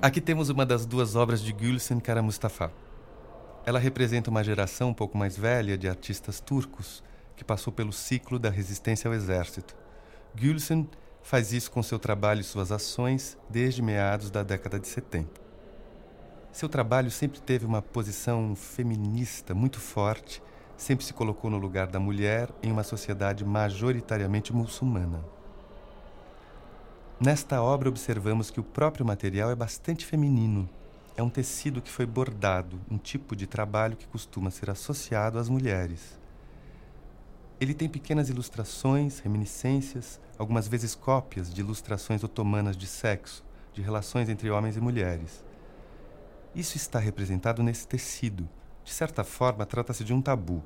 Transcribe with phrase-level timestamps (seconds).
[0.00, 2.72] Aqui temos uma das duas obras de Gülsen Kara Mustafa.
[3.66, 7.02] Ela representa uma geração um pouco mais velha de artistas turcos
[7.36, 9.76] que passou pelo ciclo da resistência ao exército.
[10.34, 10.88] Gülsen
[11.22, 15.28] faz isso com seu trabalho e suas ações desde meados da década de 70.
[16.50, 20.42] Seu trabalho sempre teve uma posição feminista muito forte,
[20.74, 25.22] sempre se colocou no lugar da mulher em uma sociedade majoritariamente muçulmana.
[27.22, 30.66] Nesta obra, observamos que o próprio material é bastante feminino.
[31.14, 35.46] É um tecido que foi bordado, um tipo de trabalho que costuma ser associado às
[35.46, 36.18] mulheres.
[37.60, 44.30] Ele tem pequenas ilustrações, reminiscências, algumas vezes cópias de ilustrações otomanas de sexo, de relações
[44.30, 45.44] entre homens e mulheres.
[46.54, 48.48] Isso está representado nesse tecido.
[48.82, 50.62] De certa forma, trata-se de um tabu.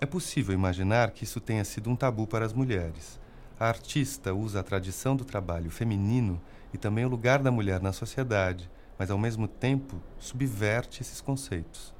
[0.00, 3.23] É possível imaginar que isso tenha sido um tabu para as mulheres.
[3.58, 6.40] A artista usa a tradição do trabalho feminino
[6.72, 11.94] e também o lugar da mulher na sociedade, mas ao mesmo tempo subverte esses conceitos.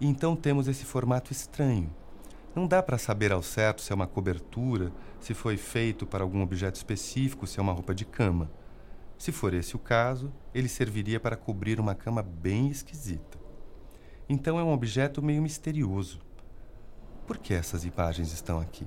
[0.00, 1.94] E então temos esse formato estranho.
[2.54, 6.42] Não dá para saber ao certo se é uma cobertura, se foi feito para algum
[6.42, 8.50] objeto específico, se é uma roupa de cama.
[9.18, 13.38] Se for esse o caso, ele serviria para cobrir uma cama bem esquisita.
[14.26, 16.18] Então é um objeto meio misterioso.
[17.26, 18.86] Por que essas imagens estão aqui?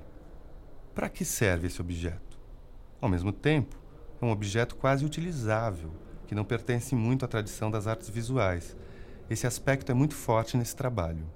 [0.95, 2.39] Para que serve esse objeto?
[3.01, 3.77] Ao mesmo tempo,
[4.21, 5.91] é um objeto quase utilizável,
[6.25, 8.77] que não pertence muito à tradição das artes visuais.
[9.29, 11.27] Esse aspecto é muito forte nesse trabalho.